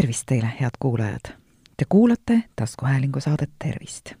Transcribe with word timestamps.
tervist 0.00 0.26
teile, 0.26 0.52
head 0.60 0.70
kuulajad! 0.78 1.20
Te 1.76 1.84
kuulate 1.88 2.42
taskuhäälingu 2.56 3.20
saadet 3.20 3.50
Tervist. 3.58 4.12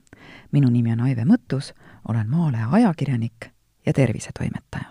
minu 0.52 0.70
nimi 0.70 0.92
on 0.92 1.00
Aive 1.00 1.22
Mõttus, 1.24 1.74
olen 2.08 2.30
Maalehe 2.30 2.64
ajakirjanik 2.70 3.46
ja 3.86 3.92
tervisetoimetaja. 3.92 4.84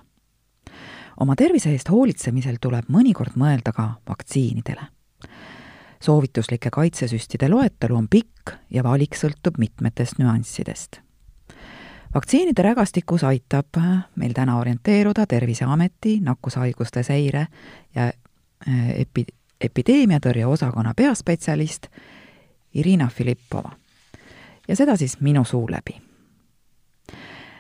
oma 1.20 1.36
tervise 1.36 1.72
eest 1.72 1.90
hoolitsemisel 1.90 2.56
tuleb 2.62 2.86
mõnikord 2.88 3.36
mõelda 3.36 3.74
ka 3.76 3.90
vaktsiinidele. 4.10 4.82
soovituslike 6.00 6.70
kaitsesüstide 6.72 7.50
loetelu 7.50 7.96
on 7.96 8.08
pikk 8.08 8.52
ja 8.70 8.84
valik 8.84 9.16
sõltub 9.16 9.58
mitmetest 9.58 10.20
nüanssidest. 10.20 11.02
vaktsiinide 12.14 12.62
rägastikus 12.62 13.24
aitab 13.24 13.76
meil 14.16 14.34
täna 14.34 14.58
orienteeruda 14.58 15.26
Terviseameti 15.26 16.20
nakkushaiguste 16.20 17.04
seire 17.04 17.48
ja 17.96 18.04
äh, 18.68 18.90
epi-, 18.90 19.37
epideemiatõrje 19.62 20.46
osakonna 20.46 20.94
peaspetsialist 20.96 21.88
Irina 22.74 23.08
Filippova. 23.08 23.72
ja 24.68 24.76
seda 24.76 24.96
siis 24.98 25.22
minu 25.22 25.44
suu 25.44 25.68
läbi. 25.72 26.02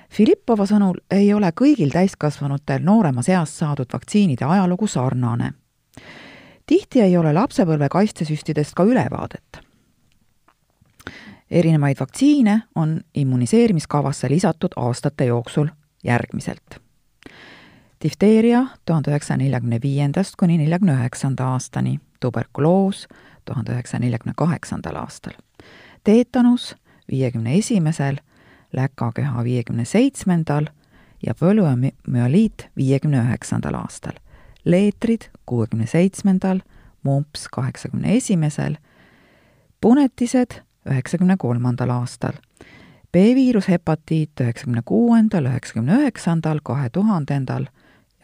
Filippova 0.09 0.65
sõnul 0.65 0.99
ei 1.11 1.33
ole 1.33 1.51
kõigil 1.61 1.91
täiskasvanutel 1.91 2.83
nooremas 2.83 3.29
eas 3.29 3.57
saadud 3.59 3.87
vaktsiinide 3.93 4.45
ajalugu 4.45 4.87
sarnane. 4.87 5.53
tihti 6.65 7.01
ei 7.01 7.17
ole 7.17 7.33
lapsepõlve 7.33 7.89
kaitsesüstidest 7.89 8.73
ka 8.73 8.83
ülevaadet. 8.83 9.59
erinevaid 11.51 11.99
vaktsiine 11.99 12.61
on 12.75 13.01
immuniseerimiskavasse 13.13 14.29
lisatud 14.29 14.71
aastate 14.75 15.25
jooksul 15.25 15.67
järgmiselt 16.03 16.87
difteeria 18.03 18.67
tuhande 18.85 19.11
üheksasaja 19.11 19.37
neljakümne 19.37 19.79
viiendast 19.83 20.35
kuni 20.37 20.57
neljakümne 20.57 20.93
üheksanda 20.93 21.45
aastani, 21.53 21.99
tuberkuloos 22.19 23.07
tuhande 23.45 23.71
üheksasaja 23.71 23.99
neljakümne 23.99 24.33
kaheksandal 24.37 24.95
aastal, 24.95 25.33
teetanus 26.03 26.75
viiekümne 27.11 27.57
esimesel, 27.57 28.17
läkaköha 28.73 29.43
viiekümne 29.43 29.85
seitsmendal 29.85 30.67
ja 31.23 31.35
polüomüeliit 31.35 32.69
viiekümne 32.77 33.21
üheksandal 33.21 33.73
aastal, 33.73 34.19
leetrid 34.65 35.29
kuuekümne 35.45 35.87
seitsmendal, 35.87 36.59
mumps 37.03 37.47
kaheksakümne 37.47 38.15
esimesel, 38.15 38.75
punetised 39.81 40.61
üheksakümne 40.85 41.37
kolmandal 41.37 41.89
aastal, 41.89 42.37
B-viirushepatiit 43.13 44.41
üheksakümne 44.41 44.81
kuuendal, 44.85 45.45
üheksakümne 45.45 45.95
üheksandal, 46.01 46.59
kahe 46.63 46.89
tuhandendal 46.89 47.65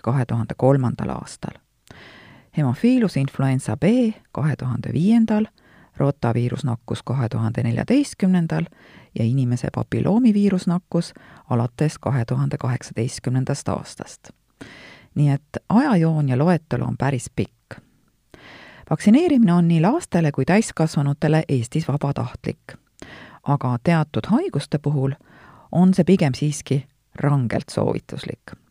kahe 0.04 0.26
tuhande 0.26 0.54
kolmandal 0.58 1.09
aastal. 1.09 1.58
hemofiilus 2.58 3.18
influenza 3.18 3.78
B 3.78 3.84
kahe 4.32 4.56
tuhande 4.56 4.94
viiendal, 4.94 5.46
rotaviirusnakkus 5.98 7.04
kahe 7.04 7.30
tuhande 7.30 7.64
neljateistkümnendal 7.64 8.66
ja 9.20 9.26
inimese 9.26 9.68
papilloomiviirusnakkus 9.76 11.14
alates 11.50 12.00
kahe 12.00 12.26
tuhande 12.26 12.58
kaheksateistkümnendast 12.58 13.70
aastast. 13.70 14.30
nii 15.16 15.30
et 15.30 15.58
ajajoon 15.70 16.30
ja 16.30 16.38
loetelu 16.38 16.84
on 16.84 16.98
päris 16.98 17.31
pikk. 17.36 17.81
vaktsineerimine 18.90 19.54
on 19.54 19.68
nii 19.68 19.81
lastele 19.81 20.31
kui 20.31 20.46
täiskasvanutele 20.46 21.44
Eestis 21.50 21.88
vabatahtlik. 21.88 22.64
aga 23.44 23.78
teatud 23.84 24.28
haiguste 24.28 24.78
puhul 24.78 25.12
on 25.72 25.94
see 25.94 26.04
pigem 26.04 26.34
siiski 26.34 26.86
rangelt 27.16 27.70
soovituslik 27.70 28.62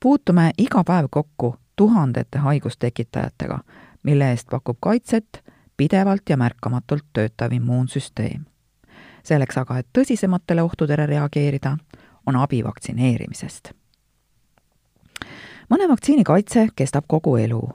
puutume 0.00 0.50
iga 0.58 0.84
päev 0.84 1.06
kokku 1.10 1.56
tuhandete 1.76 2.38
haigustekitajatega, 2.38 3.58
mille 4.02 4.30
eest 4.30 4.48
pakub 4.50 4.76
kaitset 4.80 5.44
pidevalt 5.76 6.22
ja 6.28 6.36
märkamatult 6.36 7.04
töötav 7.12 7.52
immuunsüsteem. 7.52 8.44
selleks 9.22 9.58
aga, 9.58 9.78
et 9.78 9.86
tõsisematele 9.98 10.62
ohtudele 10.62 11.06
reageerida, 11.06 11.76
on 12.26 12.36
abi 12.36 12.64
vaktsineerimisest. 12.64 13.72
mõne 15.70 15.88
vaktsiini 15.88 16.24
kaitse 16.24 16.68
kestab 16.76 17.04
kogu 17.08 17.36
elu. 17.36 17.68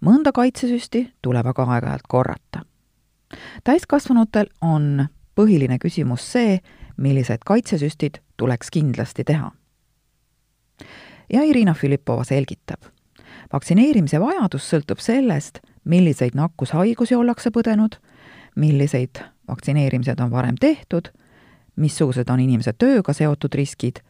mõnda 0.00 0.32
kaitsesüsti 0.32 1.12
tuleb 1.22 1.46
aga 1.46 1.62
aeg-ajalt 1.62 2.06
korrata. 2.08 2.64
täiskasvanutel 3.64 4.46
on 4.60 5.08
põhiline 5.34 5.78
küsimus 5.78 6.32
see, 6.32 6.58
millised 6.96 7.38
kaitsesüstid 7.44 8.18
tuleks 8.36 8.70
kindlasti 8.70 9.24
teha 9.24 9.52
ja 11.32 11.42
Irina 11.42 11.74
Filippova 11.74 12.24
selgitab. 12.24 12.80
vaktsineerimise 13.52 14.20
vajadus 14.20 14.66
sõltub 14.70 14.98
sellest, 14.98 15.58
milliseid 15.84 16.34
nakkushaigusi 16.34 17.14
ollakse 17.14 17.50
põdenud, 17.50 17.98
milliseid 18.56 19.22
vaktsineerimised 19.48 20.20
on 20.20 20.30
varem 20.30 20.56
tehtud, 20.60 21.08
missugused 21.76 22.28
on 22.30 22.40
inimese 22.40 22.72
tööga 22.72 23.12
seotud 23.12 23.54
riskid, 23.54 24.00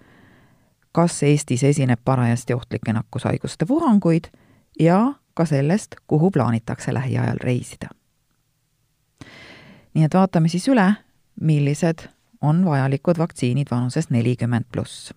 kas 0.93 1.23
Eestis 1.23 1.65
esineb 1.65 2.01
parajasti 2.05 2.55
ohtlikke 2.55 2.93
nakkushaiguste 2.93 3.67
puhanguid 3.67 4.31
ja 4.81 5.13
ka 5.35 5.45
sellest, 5.45 5.95
kuhu 6.07 6.31
plaanitakse 6.31 6.95
lähiajal 6.95 7.37
reisida. 7.41 7.89
nii 9.95 10.05
et 10.05 10.15
vaatame 10.15 10.49
siis 10.49 10.69
üle, 10.69 10.95
millised 11.41 12.09
on 12.41 12.65
vajalikud 12.65 13.19
vaktsiinid 13.19 13.67
vanuses 13.71 14.11
nelikümmend 14.11 14.65
pluss 14.73 15.13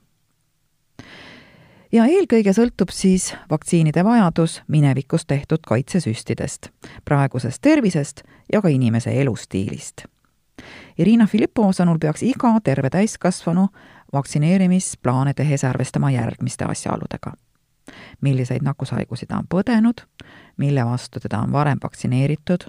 ja 1.92 2.06
eelkõige 2.06 2.54
sõltub 2.54 2.92
siis 2.94 3.34
vaktsiinide 3.50 4.04
vajadus 4.06 4.62
minevikus 4.68 5.26
tehtud 5.26 5.66
kaitsesüstidest, 5.68 6.70
praegusest 7.06 7.62
tervisest 7.62 8.24
ja 8.54 8.62
ka 8.62 8.70
inimese 8.70 9.14
elustiilist. 9.22 10.06
Irina 11.00 11.28
Filippova 11.28 11.72
sõnul 11.74 12.00
peaks 12.00 12.24
iga 12.28 12.52
terve 12.64 12.90
täiskasvanu 12.90 13.70
vaktsineerimisplaane 14.14 15.34
tehes 15.34 15.64
arvestama 15.64 16.12
järgmiste 16.12 16.66
asjaoludega. 16.66 17.34
milliseid 18.22 18.62
nakkushaigusi 18.62 19.26
ta 19.26 19.38
on 19.38 19.48
põdenud, 19.50 20.02
mille 20.58 20.86
vastu 20.86 21.20
teda 21.20 21.40
on 21.40 21.52
varem 21.52 21.80
vaktsineeritud, 21.84 22.68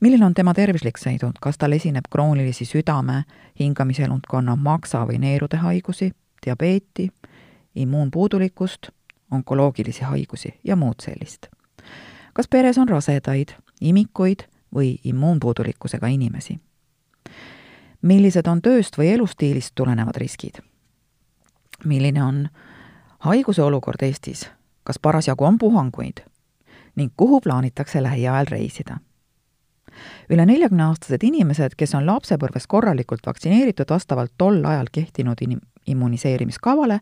milline 0.00 0.26
on 0.26 0.34
tema 0.34 0.54
tervislik 0.54 0.98
seisund, 0.98 1.36
kas 1.40 1.58
tal 1.58 1.72
esineb 1.72 2.04
kroonilisi 2.10 2.64
südame, 2.64 3.24
hingamiselundkonna 3.60 4.56
maksa 4.56 5.04
või 5.04 5.18
neerude 5.18 5.56
haigusi, 5.56 6.12
diabeeti, 6.46 7.10
immuunpuudulikkust, 7.74 8.88
onkoloogilisi 9.30 10.04
haigusi 10.04 10.54
ja 10.64 10.76
muud 10.76 11.00
sellist. 11.02 11.46
kas 12.32 12.48
peres 12.48 12.78
on 12.78 12.88
rasedaid, 12.88 13.48
imikuid 13.80 14.46
või 14.74 14.98
immuunpuudulikkusega 15.04 16.06
inimesi? 16.06 16.58
millised 18.02 18.46
on 18.46 18.62
tööst 18.62 18.98
või 18.98 19.12
elustiilist 19.12 19.74
tulenevad 19.74 20.16
riskid? 20.16 20.62
milline 21.84 22.22
on 22.22 22.48
haiguse 23.18 23.62
olukord 23.62 24.02
Eestis, 24.02 24.50
kas 24.84 24.98
parasjagu 24.98 25.44
on 25.44 25.58
puhanguid 25.58 26.24
ning 26.96 27.12
kuhu 27.16 27.40
plaanitakse 27.40 28.02
lähiajal 28.02 28.46
reisida? 28.50 28.98
üle 30.30 30.46
neljakümneaastased 30.46 31.24
inimesed, 31.26 31.74
kes 31.76 31.94
on 31.94 32.06
lapsepõlves 32.06 32.66
korralikult 32.66 33.26
vaktsineeritud 33.26 33.90
vastavalt 33.90 34.32
tol 34.38 34.64
ajal 34.64 34.90
kehtinud 34.92 35.42
in-, 35.42 35.60
immuniseerimiskavale, 35.86 37.00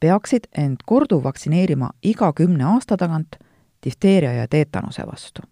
peaksid 0.00 0.48
end 0.58 0.76
korduvvaktsineerima 0.86 1.90
iga 2.02 2.32
kümne 2.32 2.64
aasta 2.64 2.96
tagant 2.96 3.36
difteeria 3.84 4.32
ja 4.32 4.48
teetanuse 4.48 5.02
vastu. 5.06 5.42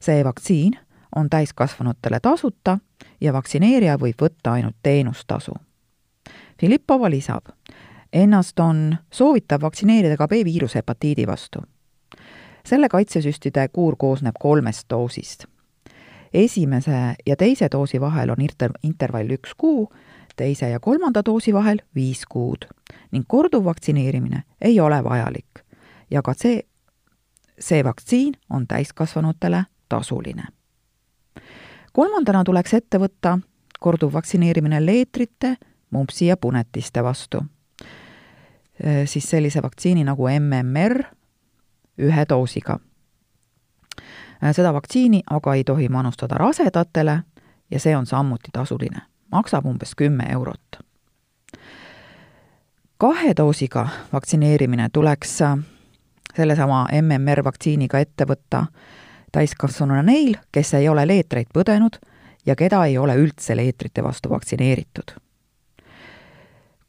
see 0.00 0.24
vaktsiin 0.24 0.72
on 1.16 1.30
täiskasvanutele 1.30 2.20
tasuta 2.22 2.78
ja 3.20 3.32
vaktsineerija 3.32 3.96
võib 3.96 4.22
võtta 4.22 4.52
ainult 4.52 4.76
teenustasu. 4.82 5.54
Filippova 6.60 7.10
lisab, 7.10 7.48
ennast 8.12 8.60
on 8.60 8.96
soovitav 9.12 9.62
vaktsineerida 9.62 10.16
ka 10.16 10.28
B-viiruse 10.28 10.78
hepatiidi 10.78 11.26
vastu. 11.26 11.62
selle 12.64 12.88
kaitsesüstide 12.88 13.68
kuur 13.68 13.96
koosneb 13.96 14.34
kolmest 14.40 14.90
doosist. 14.90 15.46
esimese 16.34 17.14
ja 17.26 17.36
teise 17.36 17.68
doosi 17.72 18.00
vahel 18.00 18.30
on 18.30 18.40
inter-, 18.40 18.78
intervall 18.82 19.30
üks 19.30 19.54
kuu 19.56 19.92
teise 20.36 20.68
ja 20.70 20.80
kolmanda 20.80 21.22
doosi 21.26 21.54
vahel 21.54 21.78
viis 21.94 22.26
kuud 22.28 22.66
ning 23.12 23.24
korduvvaktsineerimine 23.28 24.42
ei 24.60 24.80
ole 24.80 25.04
vajalik 25.04 25.60
ja 26.10 26.22
ka 26.22 26.34
see, 26.36 26.60
see 27.58 27.84
vaktsiin 27.84 28.34
on 28.50 28.66
täiskasvanutele 28.66 29.64
tasuline. 29.88 30.44
kolmandana 31.92 32.44
tuleks 32.44 32.74
ette 32.74 32.98
võtta 32.98 33.38
korduvvaktsineerimine 33.80 34.86
leetrite, 34.86 35.56
mumpsi 35.90 36.26
ja 36.26 36.36
punetiste 36.36 37.04
vastu. 37.04 37.44
siis 39.04 39.30
sellise 39.30 39.62
vaktsiini 39.62 40.04
nagu 40.04 40.28
MMR 40.28 41.02
ühe 41.98 42.24
doosiga. 42.28 42.78
seda 44.52 44.72
vaktsiini 44.72 45.22
aga 45.30 45.54
ei 45.54 45.64
tohi 45.64 45.88
manustada 45.88 46.34
rasedatele 46.34 47.22
ja 47.70 47.80
see 47.80 47.96
on 47.96 48.06
samuti 48.06 48.48
tasuline 48.52 49.15
maksab 49.30 49.66
umbes 49.66 49.94
kümme 49.94 50.24
eurot. 50.32 50.78
kahe 52.98 53.32
doosiga 53.36 53.88
vaktsineerimine 54.12 54.88
tuleks 54.92 55.38
sellesama 56.36 56.86
MMR 57.02 57.44
vaktsiiniga 57.44 57.98
ette 57.98 58.24
võtta 58.24 58.66
täiskasvanuna 59.32 60.02
neil, 60.02 60.36
kes 60.52 60.74
ei 60.74 60.88
ole 60.88 61.06
leetreid 61.06 61.52
põdenud 61.54 61.98
ja 62.46 62.56
keda 62.56 62.84
ei 62.86 62.98
ole 62.98 63.16
üldse 63.16 63.56
leetrite 63.56 64.04
vastu 64.04 64.30
vaktsineeritud. 64.30 65.16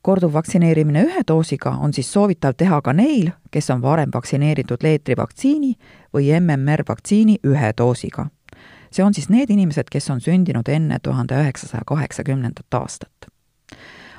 korduvvaktsineerimine 0.01 1.01
ühe 1.04 1.22
doosiga 1.28 1.69
on 1.69 1.94
siis 1.94 2.13
soovitav 2.13 2.54
teha 2.57 2.81
ka 2.81 2.94
neil, 2.94 3.31
kes 3.51 3.69
on 3.69 3.81
varem 3.81 4.12
vaktsineeritud 4.13 4.84
leetrivaktsiini 4.84 5.74
või 6.13 6.31
MMR 6.39 6.84
vaktsiini 6.88 7.39
ühe 7.44 7.74
doosiga. 7.78 8.28
See 8.92 9.06
on 9.06 9.13
siis 9.13 9.30
need 9.30 9.50
inimesed, 9.50 9.89
kes 9.92 10.10
on 10.10 10.22
sündinud 10.22 10.69
enne 10.69 11.00
tuhande 11.04 11.36
üheksasaja 11.36 11.84
kaheksakümnendat 11.86 12.74
aastat. 12.74 13.31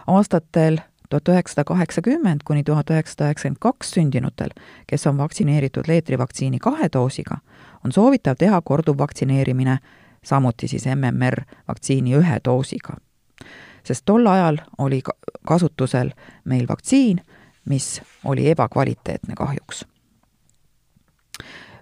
aastatel 0.07 0.79
tuhat 1.09 1.29
üheksasada 1.29 1.65
kaheksakümmend 1.65 2.41
kuni 2.45 2.65
tuhat 2.65 2.91
üheksasada 2.91 3.25
üheksakümmend 3.25 3.61
kaks 3.61 3.91
sündinutel, 3.91 4.51
kes 4.87 5.07
on 5.07 5.19
vaktsineeritud 5.19 5.89
leetrivaktsiini 5.89 6.59
kahe 6.59 6.89
doosiga, 6.93 7.39
on 7.85 7.93
soovitav 7.93 8.37
teha 8.39 8.61
korduvvaktsineerimine 8.61 9.79
samuti 10.25 10.69
siis 10.69 10.87
MMR 10.87 11.43
vaktsiini 11.69 12.15
ühe 12.15 12.41
doosiga. 12.45 12.97
sest 13.85 14.05
tol 14.05 14.27
ajal 14.27 14.59
oli 14.79 15.03
kasutusel 15.47 16.11
meil 16.45 16.67
vaktsiin, 16.69 17.21
mis 17.65 18.03
oli 18.25 18.51
ebakvaliteetne 18.51 19.35
kahjuks. 19.35 19.87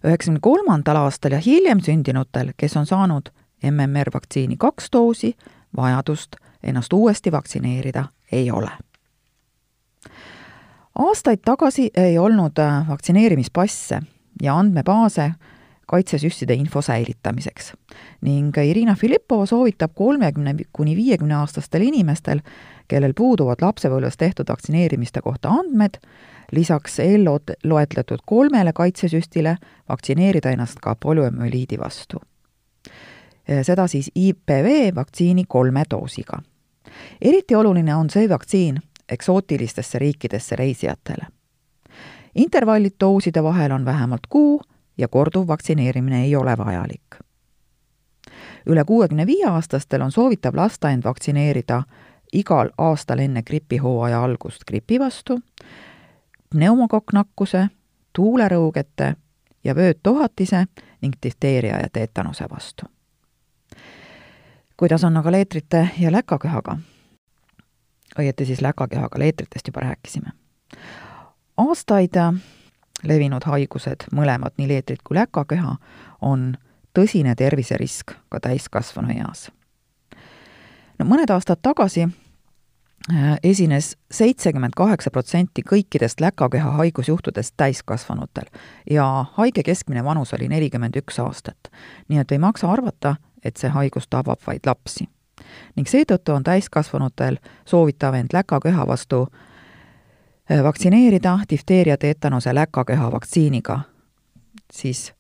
Üheksakümne 0.07 0.41
kolmandal 0.43 0.97
aastal 0.97 1.37
ja 1.37 1.39
hiljem 1.43 1.81
sündinutel, 1.81 2.53
kes 2.57 2.77
on 2.77 2.87
saanud 2.87 3.31
MMR 3.63 4.11
vaktsiini 4.15 4.57
kaks 4.57 4.89
doosi, 4.93 5.35
vajadust 5.77 6.37
ennast 6.63 6.93
uuesti 6.93 7.33
vaktsineerida 7.33 8.05
ei 8.33 8.51
ole. 8.51 8.71
Aastaid 10.99 11.43
tagasi 11.45 11.91
ei 11.97 12.19
olnud 12.19 12.59
äh, 12.59 12.89
vaktsineerimispasse 12.89 14.01
ja 14.43 14.59
andmebaase 14.59 15.31
kaitsesüstide 15.87 16.55
info 16.55 16.83
säilitamiseks. 16.83 17.73
Ning 18.21 18.57
Irina 18.59 18.95
Filippova 18.95 19.47
soovitab 19.47 19.95
kolmekümne 19.95 20.55
kuni 20.73 20.97
viiekümne 20.97 21.37
aastastel 21.37 21.85
inimestel, 21.87 22.41
kellel 22.89 23.13
puuduvad 23.17 23.63
lapsepõlves 23.63 24.17
tehtud 24.17 24.49
vaktsineerimiste 24.49 25.21
kohta 25.21 25.49
andmed, 25.49 25.99
lisaks 26.53 26.99
eelloetletud 26.99 28.19
kolmele 28.27 28.73
kaitsesüstile 28.73 29.57
vaktsineerida 29.89 30.51
ennast 30.51 30.79
ka 30.83 30.95
polüomüeliidi 30.95 31.79
vastu. 31.79 32.21
seda 33.63 33.87
siis 33.87 34.11
IPV 34.15 34.95
vaktsiini 34.95 35.45
kolme 35.49 35.83
doosiga. 35.91 36.43
eriti 37.21 37.55
oluline 37.55 37.95
on 37.95 38.11
see 38.11 38.29
vaktsiin 38.29 38.79
eksootilistesse 39.09 39.99
riikidesse 39.99 40.57
reisijatele. 40.57 41.27
intervallid 42.35 42.93
dooside 43.01 43.43
vahel 43.43 43.73
on 43.73 43.85
vähemalt 43.85 44.27
kuu 44.29 44.63
ja 44.99 45.09
korduv 45.09 45.49
vaktsineerimine 45.49 46.25
ei 46.25 46.37
ole 46.37 46.59
vajalik. 46.59 47.17
üle 48.67 48.85
kuuekümne 48.85 49.27
viie 49.27 49.47
aastastel 49.47 50.01
on 50.01 50.13
soovitav 50.13 50.57
lasta 50.57 50.91
end 50.91 51.03
vaktsineerida 51.05 51.83
igal 52.37 52.71
aastal 52.79 53.19
enne 53.19 53.43
gripihooaja 53.43 54.23
algust 54.25 54.65
gripi 54.69 54.99
vastu, 55.01 55.41
pneumokokknakkuse, 56.51 57.69
tuulerõugete 58.13 59.15
ja 59.65 59.75
vöötohatise 59.75 60.67
ning 61.01 61.15
difteeria 61.23 61.81
ja 61.81 61.89
teetanuse 61.93 62.45
vastu. 62.51 62.85
kuidas 64.77 65.05
on 65.05 65.17
aga 65.17 65.33
leetrite 65.33 65.89
ja 65.99 66.13
läkaköhaga? 66.13 66.79
õieti 68.19 68.45
siis 68.45 68.61
läkakehaga 68.61 69.19
leetritest 69.19 69.67
juba 69.67 69.81
rääkisime. 69.81 70.31
aastaid 71.57 72.15
levinud 73.03 73.45
haigused, 73.45 74.09
mõlemad, 74.13 74.53
nii 74.59 74.69
leetrid 74.69 75.03
kui 75.05 75.17
läkakeha, 75.17 75.77
on 76.21 76.57
tõsine 76.99 77.35
terviserisk 77.35 78.13
ka 78.29 78.41
täiskasvanu 78.41 79.13
eas. 79.19 79.51
no 80.99 81.05
mõned 81.05 81.31
aastad 81.31 81.59
tagasi 81.63 82.09
esines 83.43 83.97
seitsekümmend 84.11 84.75
kaheksa 84.77 85.11
protsenti 85.11 85.63
kõikidest 85.63 86.21
läkakeha 86.21 86.71
haigusjuhtudest 86.81 87.55
täiskasvanutel 87.57 88.49
ja 88.91 89.25
haige 89.37 89.63
keskmine 89.63 90.05
vanus 90.05 90.35
oli 90.35 90.49
nelikümmend 90.49 90.97
üks 90.97 91.21
aastat. 91.23 91.71
nii 92.09 92.19
et 92.19 92.33
ei 92.33 92.39
maksa 92.39 92.73
arvata, 92.73 93.17
et 93.45 93.57
see 93.57 93.71
haigus 93.71 94.09
tabab 94.11 94.43
vaid 94.47 94.67
lapsi 94.67 95.07
ning 95.77 95.89
seetõttu 95.89 96.35
on 96.35 96.45
täiskasvanutel 96.45 97.39
soovitav 97.65 98.15
end 98.15 98.35
läkaköha 98.35 98.87
vastu 98.87 99.23
äh, 99.23 100.63
vaktsineerida 100.63 101.39
difteeria 101.51 101.97
teetanuse 101.97 102.55
läkaköha 102.55 103.13
vaktsiiniga, 103.13 103.81
siis 104.73 105.13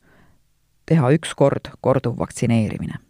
teha 0.87 1.11
üks 1.11 1.35
kord 1.35 1.71
korduv 1.81 2.19
vaktsineerimine. 2.19 3.06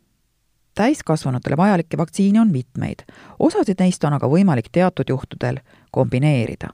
Täiskasvanutele 0.77 1.57
vajalikke 1.57 1.99
vaktsiine 1.99 2.41
on 2.41 2.53
mitmeid, 2.53 3.03
osasid 3.39 3.81
neist 3.81 4.05
on 4.05 4.15
aga 4.17 4.29
võimalik 4.29 4.69
teatud 4.73 5.09
juhtudel 5.09 5.59
kombineerida. 5.91 6.69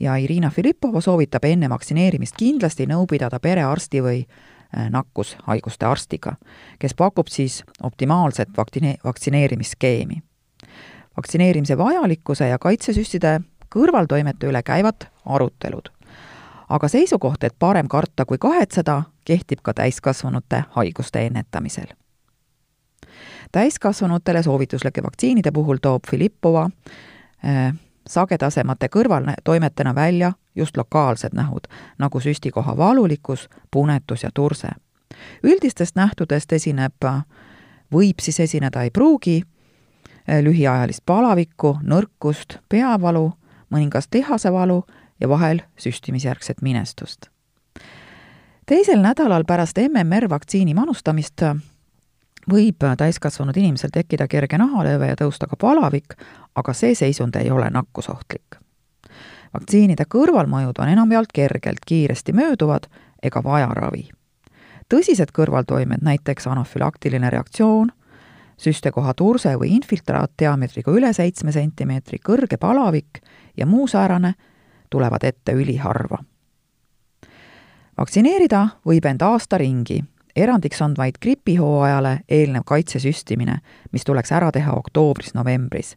ja 0.00 0.16
Irina 0.16 0.50
Filippova 0.50 1.00
soovitab 1.00 1.44
enne 1.44 1.68
vaktsineerimist 1.68 2.34
kindlasti 2.36 2.86
nõu 2.86 3.06
pidada 3.06 3.40
perearsti 3.40 4.02
või 4.02 4.26
Äh, 4.78 4.90
nakkushaiguste 4.90 5.86
arstiga, 5.86 6.32
kes 6.78 6.94
pakub 6.94 7.28
siis 7.30 7.64
optimaalset 7.82 8.48
vaktine-, 8.56 8.96
vaktsineerimisskeemi. 9.04 10.22
vaktsineerimise 11.16 11.78
vajalikkuse 11.78 12.48
ja 12.48 12.58
kaitsesüstide 12.58 13.40
kõrvaltoimete 13.74 14.46
üle 14.46 14.62
käivad 14.62 15.06
arutelud. 15.26 15.88
aga 16.68 16.88
seisukoht, 16.88 17.44
et 17.44 17.54
parem 17.58 17.88
karta 17.88 18.24
kui 18.24 18.38
kahetseda, 18.38 19.02
kehtib 19.24 19.58
ka 19.62 19.74
täiskasvanute 19.74 20.64
haiguste 20.70 21.26
ennetamisel. 21.26 21.86
Täiskasvanutele 23.54 24.42
soovituslike 24.42 25.02
vaktsiinide 25.02 25.52
puhul 25.54 25.78
toob 25.82 26.02
Filippova 26.10 26.64
äh, 26.66 27.74
sagedasemate 28.06 28.88
kõrvaltoimetena 28.88 29.94
välja 29.94 30.32
just 30.54 30.76
lokaalsed 30.76 31.30
nähud, 31.32 31.66
nagu 31.98 32.20
süstikoha 32.20 32.76
valulikkus, 32.76 33.48
punetus 33.70 34.22
ja 34.22 34.30
turse. 34.34 34.68
üldistest 35.42 35.96
nähtudest 35.96 36.52
esineb, 36.52 37.04
võib 37.92 38.20
siis 38.20 38.40
esineda, 38.40 38.82
ei 38.82 38.90
pruugi, 38.90 39.42
lühiajalist 40.42 41.02
palavikku, 41.06 41.78
nõrkust, 41.82 42.58
peavalu, 42.68 43.32
mõningast 43.70 44.14
lihasevalu 44.14 44.84
ja 45.20 45.28
vahel 45.28 45.62
süstimisjärgset 45.76 46.62
minestust. 46.62 47.26
teisel 48.66 49.00
nädalal 49.00 49.44
pärast 49.44 49.78
MMR 49.78 50.28
vaktsiini 50.28 50.74
manustamist 50.74 51.42
võib 52.50 52.84
täiskasvanud 52.98 53.56
inimesel 53.56 53.90
tekkida 53.92 54.28
kerge 54.28 54.58
nahalööve 54.58 55.08
ja 55.08 55.16
tõusta 55.18 55.48
ka 55.48 55.56
palavik, 55.60 56.16
aga 56.54 56.72
see 56.72 56.94
seisund 56.94 57.36
ei 57.36 57.50
ole 57.50 57.70
nakkusohtlik. 57.70 58.58
vaktsiinide 59.54 60.04
kõrvalmõjud 60.10 60.78
on 60.78 60.88
enamjaolt 60.88 61.32
kergelt, 61.32 61.84
kiiresti 61.86 62.32
mööduvad 62.32 62.86
ega 63.22 63.42
vaja 63.42 63.68
ravi. 63.74 64.10
tõsised 64.88 65.32
kõrvaltoimed, 65.32 66.02
näiteks 66.02 66.46
anafülaktiline 66.46 67.30
reaktsioon, 67.30 67.92
süstekoha 68.56 69.14
turse 69.14 69.56
või 69.56 69.74
infiltraat 69.74 70.30
diameetriga 70.38 70.90
üle 70.90 71.12
seitsme 71.12 71.52
sentimeetri, 71.52 72.18
kõrge 72.18 72.56
palavik 72.56 73.20
ja 73.56 73.66
muu 73.66 73.88
säärane, 73.88 74.34
tulevad 74.90 75.24
ette 75.24 75.52
üliharva. 75.52 76.18
vaktsineerida 77.96 78.68
võib 78.86 79.06
end 79.06 79.22
aasta 79.22 79.58
ringi 79.58 80.04
erandiks 80.36 80.82
on 80.82 80.94
vaid 80.98 81.14
gripihooajale 81.22 82.18
eelnev 82.28 82.62
kaitsesüstimine, 82.66 83.58
mis 83.92 84.04
tuleks 84.04 84.32
ära 84.32 84.52
teha 84.52 84.72
oktoobris-novembris 84.72 85.96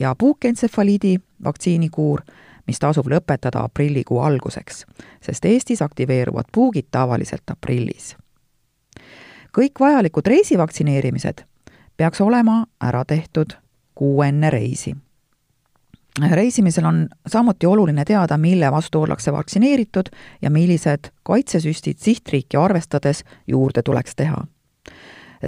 ja 0.00 0.14
puukentsefaliidi 0.18 1.16
vaktsiinikuur, 1.44 2.20
mis 2.66 2.78
tasub 2.78 3.06
lõpetada 3.10 3.64
aprillikuu 3.66 4.20
alguseks, 4.20 4.86
sest 5.20 5.44
Eestis 5.44 5.82
aktiveeruvad 5.82 6.44
puugid 6.52 6.86
tavaliselt 6.90 7.50
aprillis. 7.50 8.16
kõik 9.58 9.80
vajalikud 9.80 10.26
reisivaktsineerimised 10.26 11.44
peaks 11.96 12.20
olema 12.20 12.64
ära 12.80 13.04
tehtud 13.04 13.52
kuu 13.94 14.22
enne 14.22 14.50
reisi 14.50 14.96
reisimisel 16.20 16.84
on 16.84 17.08
samuti 17.26 17.66
oluline 17.66 18.04
teada, 18.04 18.38
mille 18.38 18.72
vastu 18.72 19.02
ollakse 19.02 19.32
vaktsineeritud 19.32 20.06
ja 20.42 20.50
millised 20.50 21.10
kaitsesüstid 21.22 21.96
sihtriiki 21.98 22.56
arvestades 22.56 23.24
juurde 23.46 23.82
tuleks 23.82 24.16
teha. 24.16 24.44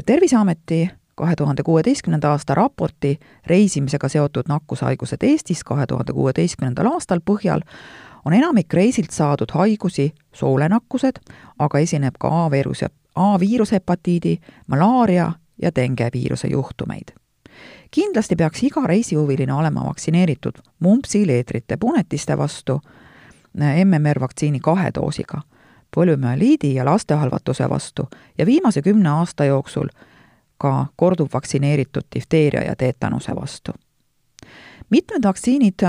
terviseameti 0.06 0.90
kahe 1.14 1.37
tuhande 1.37 1.62
kuueteistkümnenda 1.62 2.30
aasta 2.30 2.54
raporti 2.54 3.21
reisimisega 3.47 4.09
seotud 4.09 4.42
nakkushaigused 4.49 5.23
Eestis 5.23 5.64
kahe 5.64 5.87
tuhande 5.87 6.12
kuueteistkümnendal 6.12 6.87
aastal 6.87 7.21
põhjal 7.30 7.61
on 8.25 8.33
enamik 8.33 8.73
reisilt 8.73 9.11
saadud 9.11 9.50
haigusi 9.54 10.14
soolenakkused, 10.33 11.21
aga 11.59 11.78
esineb 11.78 12.14
ka 12.18 12.44
A-viiruse, 12.44 12.87
A-viirushepatiidi, 13.14 14.38
malaaria 14.66 15.33
ja 15.62 15.71
dengeviiruse 15.76 16.49
juhtumeid 16.49 17.24
kindlasti 17.90 18.37
peaks 18.37 18.62
iga 18.62 18.87
reisihuviline 18.87 19.52
olema 19.52 19.84
vaktsineeritud 19.84 20.58
mumpsi, 20.80 21.26
leetrite, 21.26 21.76
punetiste 21.76 22.38
vastu 22.38 22.80
MMR 23.84 24.20
vaktsiini 24.20 24.61
kahe 24.61 24.90
doosiga, 24.94 25.42
polümüeliidi 25.94 26.75
ja 26.75 26.84
lastehalvatuse 26.84 27.68
vastu 27.70 28.08
ja 28.38 28.46
viimase 28.46 28.82
kümne 28.82 29.08
aasta 29.08 29.44
jooksul 29.44 29.88
ka 30.58 30.87
korduvvaktsineeritud 30.96 32.02
difteeria 32.14 32.62
ja 32.62 32.76
teetanuse 32.76 33.37
vastu. 33.37 33.73
mitmed 34.90 35.23
vaktsiinid 35.25 35.82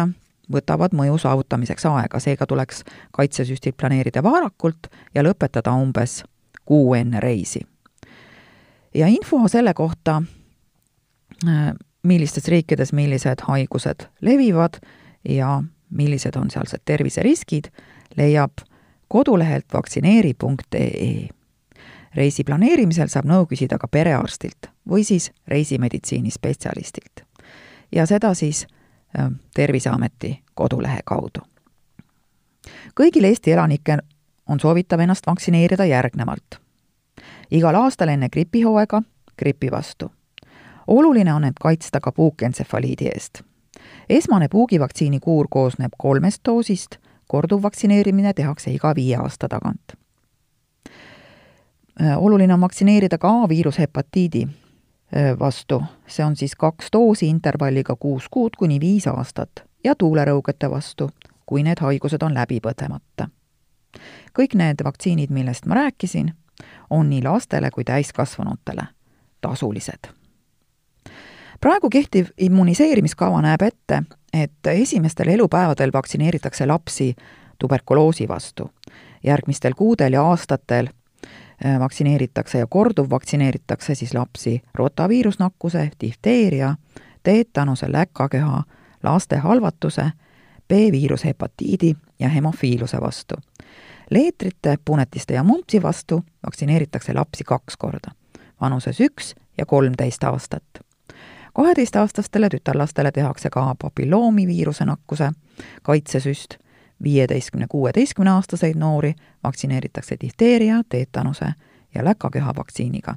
võtavad 0.51 0.93
mõju 0.93 1.17
saavutamiseks 1.17 1.86
aega, 1.86 2.19
seega 2.19 2.45
tuleks 2.45 2.84
kaitsesüstid 3.12 3.74
planeerida 3.77 4.24
varakult 4.24 4.88
ja 5.15 5.24
lõpetada 5.24 5.74
umbes 5.81 6.24
kuu 6.65 6.93
enne 6.93 7.19
reisi. 7.19 7.62
ja 8.93 9.07
info 9.07 9.48
selle 9.48 9.74
kohta, 9.74 10.22
millistes 12.04 12.48
riikides 12.48 12.94
millised 12.94 13.42
haigused 13.48 14.08
levivad 14.22 14.80
ja 15.30 15.64
millised 15.90 16.36
on 16.36 16.52
sealsed 16.52 16.82
terviseriskid, 16.86 17.66
leiab 18.18 18.52
kodulehelt 19.08 19.66
vaktsineeri.ee. 19.74 21.30
reisi 22.16 22.44
planeerimisel 22.44 23.08
saab 23.12 23.28
nõu 23.28 23.46
küsida 23.50 23.78
ka 23.78 23.88
perearstilt 23.88 24.70
või 24.90 25.04
siis 25.04 25.32
reisimeditsiini 25.48 26.32
spetsialistilt. 26.32 27.25
ja 27.92 28.06
seda 28.06 28.34
siis 28.34 28.68
äh, 29.20 29.32
Terviseameti 29.54 30.44
kodulehe 30.54 31.00
kaudu. 31.06 31.42
kõigil 33.00 33.24
Eesti 33.24 33.52
elanikel 33.52 34.00
on 34.48 34.60
soovitav 34.60 35.00
ennast 35.00 35.28
vaktsineerida 35.28 35.86
järgnevalt. 35.86 36.60
igal 37.52 37.75
aastal 37.75 38.08
enne 38.10 38.30
gripihooaega 38.30 39.02
gripi 39.38 39.72
vastu. 39.72 40.12
Oluline 40.88 41.34
on 41.34 41.44
end 41.44 41.54
kaitsta 41.62 42.00
ka 42.00 42.12
puukentsefaliidi 42.12 43.08
eest. 43.08 43.42
esmane 44.10 44.48
puugivaktsiini 44.48 45.20
kuur 45.20 45.48
koosneb 45.50 45.92
kolmest 45.98 46.42
doosist 46.46 46.96
korduvvaktsineerimine 47.27 48.34
tehakse 48.34 48.72
iga 48.72 48.96
viie 48.96 49.15
aasta 49.15 49.48
tagant. 49.48 49.94
Äh, 52.01 52.18
oluline 52.18 52.54
on 52.54 52.62
vaktsineerida 52.62 53.18
ka 53.18 53.30
A-viirushepatiidi 53.30 54.48
äh, 54.48 55.39
vastu, 55.39 55.84
see 56.08 56.25
on 56.25 56.36
siis 56.36 56.56
kaks 56.56 56.88
doosi 56.94 57.27
intervalliga 57.27 57.96
kuus 57.96 58.27
kuud 58.32 58.58
kuni 58.58 58.80
viis 58.80 59.08
aastat 59.08 59.63
ja 59.84 59.96
tuulerõugete 59.96 60.70
vastu, 60.70 61.10
kui 61.46 61.63
need 61.63 61.80
haigused 61.82 62.24
on 62.24 62.34
läbi 62.34 62.60
põdemata. 62.60 63.30
kõik 64.39 64.56
need 64.56 64.84
vaktsiinid, 64.84 65.30
millest 65.30 65.65
ma 65.65 65.75
rääkisin, 65.75 66.34
on 66.89 67.10
nii 67.10 67.24
lastele 67.24 67.72
kui 67.72 67.84
täiskasvanutele 67.84 68.88
tasulised. 69.42 70.12
Praegu 71.62 71.90
kehtiv 71.90 72.28
immuniseerimiskava 72.38 73.42
näeb 73.42 73.62
ette, 73.62 74.04
et 74.34 74.68
esimestel 74.72 75.28
elupäevadel 75.28 75.92
vaktsineeritakse 75.94 76.66
lapsi 76.66 77.16
tuberkuloosi 77.60 78.28
vastu. 78.28 78.72
järgmistel 79.24 79.74
kuudel 79.78 80.14
ja 80.14 80.24
aastatel 80.24 80.88
äh, 81.66 81.80
vaktsineeritakse 81.80 82.58
ja 82.58 82.68
korduvvaktsineeritakse 82.68 83.96
siis 83.96 84.14
lapsi 84.14 84.62
rotaviirusnakkuse, 84.74 85.92
difteeria, 86.02 86.76
teetanuse, 87.24 87.92
läkaköha, 87.92 88.64
laste 89.04 89.38
halvatuse, 89.38 90.12
B-viirushepatiidi 90.68 91.96
ja 92.20 92.30
hemofiiluse 92.30 93.02
vastu. 93.02 93.36
leetrite, 94.10 94.78
punetiste 94.86 95.34
ja 95.34 95.44
mumpsi 95.44 95.82
vastu 95.82 96.24
vaktsineeritakse 96.46 97.14
lapsi 97.14 97.44
kaks 97.44 97.78
korda, 97.78 98.12
vanuses 98.62 99.00
üks 99.00 99.36
ja 99.58 99.66
kolmteist 99.66 100.24
aastat 100.24 100.85
kaheteistaastastele 101.56 102.50
tütarlastele 102.50 103.12
tehakse 103.12 103.50
ka 103.50 103.76
papilloomiviiruse 103.82 104.86
nakkuse 104.86 105.32
kaitsesüst, 105.84 106.54
viieteistkümne, 107.04 107.66
kuueteistkümne 107.70 108.32
aastaseid 108.32 108.76
noori 108.76 109.14
vaktsineeritakse 109.44 110.16
difteeria, 110.22 110.82
teetanuse 110.90 111.46
ja 111.96 112.06
läkaköha 112.06 112.54
vaktsiiniga 112.56 113.16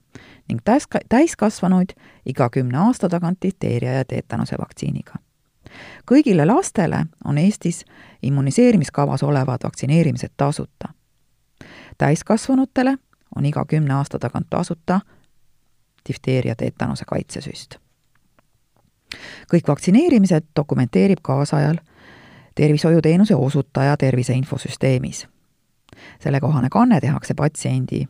ning 0.48 0.60
täiska-, 0.64 1.00
täiskasvanuid 1.08 1.90
iga 2.26 2.50
kümne 2.50 2.78
aasta 2.78 3.08
tagant 3.08 3.38
difteeria 3.42 3.92
ja 3.92 4.04
teetanuse 4.04 4.56
vaktsiiniga. 4.58 5.14
kõigile 6.10 6.46
lastele 6.46 7.06
on 7.24 7.38
Eestis 7.38 7.84
immuniseerimiskavas 8.22 9.22
olevad 9.22 9.58
vaktsineerimised 9.64 10.30
tasuta. 10.36 10.88
täiskasvanutele 11.98 12.98
on 13.36 13.46
iga 13.46 13.64
kümne 13.64 13.94
aasta 13.94 14.18
tagant 14.18 14.46
tasuta 14.50 15.00
difteeria 16.08 16.54
teetanuse 16.54 17.04
kaitsesüst 17.04 17.87
kõik 19.52 19.68
vaktsineerimised 19.68 20.44
dokumenteerib 20.56 21.18
kaasajal 21.22 21.76
tervishoiuteenuse 22.54 23.34
osutaja 23.34 23.96
tervise 23.96 24.32
infosüsteemis. 24.32 25.28
sellekohane 26.20 26.68
kanne 26.70 27.00
tehakse 27.00 27.34
patsiendi 27.34 28.04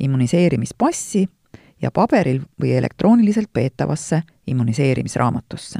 immuniseerimispassi 0.00 1.28
ja 1.82 1.90
paberil 1.90 2.40
või 2.62 2.72
elektrooniliselt 2.76 3.48
peetavasse 3.52 4.22
immuniseerimisraamatusse. 4.46 5.78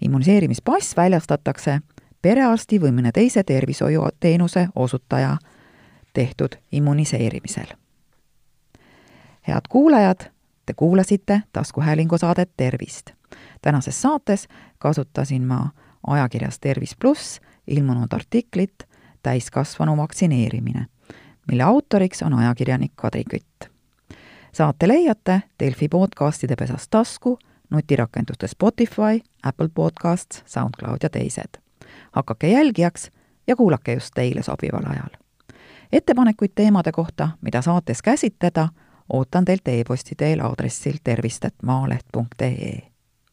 immuniseerimispass 0.00 0.96
väljastatakse 0.96 1.80
perearsti 2.22 2.80
või 2.80 2.92
mõne 2.92 3.12
teise 3.12 3.42
tervishoiuteenuse 3.42 4.68
osutaja 4.74 5.36
tehtud 6.12 6.48
immuniseerimisel. 6.72 7.66
head 9.48 9.68
kuulajad, 9.68 10.30
te 10.66 10.74
kuulasite 10.74 11.42
taskuhäälingu 11.52 12.18
saadet 12.18 12.50
Tervist 12.56 13.17
tänases 13.62 14.02
saates 14.02 14.48
kasutasin 14.78 15.42
ma 15.42 15.70
ajakirjas 16.06 16.58
Tervis 16.60 16.96
pluss 16.96 17.40
ilmunud 17.66 18.12
artiklit 18.12 18.88
Täiskasvanu 19.22 19.96
vaktsineerimine, 19.96 20.86
mille 21.48 21.62
autoriks 21.62 22.22
on 22.22 22.34
ajakirjanik 22.34 22.92
Kadri 22.96 23.24
Kütt. 23.30 23.70
saate 24.52 24.88
leiate 24.88 25.42
Delfi 25.60 25.88
podcastide 25.88 26.56
pesas 26.56 26.88
tasku, 26.88 27.38
nutirakenduste 27.70 28.46
Spotify, 28.46 29.20
Apple 29.42 29.68
Podcasts, 29.74 30.42
SoundCloud 30.46 30.98
ja 31.02 31.10
teised. 31.10 31.60
hakake 32.12 32.48
jälgijaks 32.48 33.10
ja 33.46 33.56
kuulake 33.56 33.92
just 33.92 34.10
teile 34.14 34.42
sobival 34.42 34.90
ajal. 34.90 35.10
ettepanekuid 35.92 36.50
teemade 36.54 36.92
kohta, 36.92 37.28
mida 37.40 37.62
saates 37.62 38.02
käsitleda, 38.02 38.68
ootan 39.12 39.44
teilt 39.44 39.68
e-posti 39.68 40.14
teel 40.14 40.40
aadressil 40.40 40.96
tervist.maaleht.ee 41.04 42.87